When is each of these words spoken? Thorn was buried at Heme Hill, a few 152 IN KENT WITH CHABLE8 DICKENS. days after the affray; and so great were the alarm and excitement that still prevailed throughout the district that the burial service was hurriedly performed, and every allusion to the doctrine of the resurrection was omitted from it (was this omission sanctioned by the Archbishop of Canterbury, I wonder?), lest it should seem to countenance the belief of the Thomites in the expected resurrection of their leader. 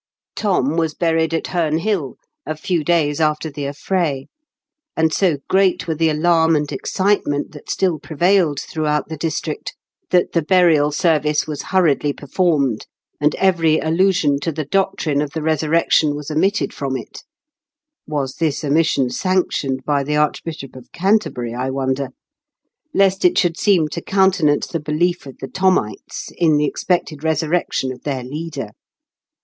Thorn 0.35 0.77
was 0.77 0.95
buried 0.95 1.31
at 1.31 1.43
Heme 1.45 1.79
Hill, 1.79 2.15
a 2.47 2.55
few 2.57 2.79
152 2.79 2.79
IN 2.81 2.85
KENT 2.85 2.85
WITH 2.85 2.85
CHABLE8 2.87 2.87
DICKENS. 2.87 2.87
days 2.87 3.21
after 3.21 3.51
the 3.51 3.67
affray; 4.17 4.25
and 4.97 5.13
so 5.13 5.37
great 5.47 5.87
were 5.87 5.93
the 5.93 6.09
alarm 6.09 6.55
and 6.55 6.71
excitement 6.71 7.51
that 7.51 7.69
still 7.69 7.99
prevailed 7.99 8.59
throughout 8.59 9.09
the 9.09 9.15
district 9.17 9.75
that 10.09 10.31
the 10.31 10.41
burial 10.41 10.91
service 10.91 11.45
was 11.45 11.61
hurriedly 11.69 12.13
performed, 12.13 12.87
and 13.19 13.35
every 13.35 13.77
allusion 13.77 14.39
to 14.39 14.51
the 14.51 14.65
doctrine 14.65 15.21
of 15.21 15.33
the 15.33 15.41
resurrection 15.43 16.15
was 16.15 16.31
omitted 16.31 16.73
from 16.73 16.97
it 16.97 17.23
(was 18.07 18.37
this 18.37 18.63
omission 18.63 19.11
sanctioned 19.11 19.83
by 19.85 20.03
the 20.03 20.15
Archbishop 20.15 20.75
of 20.75 20.91
Canterbury, 20.91 21.53
I 21.53 21.69
wonder?), 21.69 22.09
lest 22.95 23.23
it 23.23 23.37
should 23.37 23.59
seem 23.59 23.87
to 23.89 24.01
countenance 24.01 24.65
the 24.65 24.79
belief 24.79 25.27
of 25.27 25.37
the 25.37 25.47
Thomites 25.47 26.31
in 26.35 26.57
the 26.57 26.65
expected 26.65 27.23
resurrection 27.23 27.91
of 27.93 28.01
their 28.01 28.23
leader. 28.23 28.71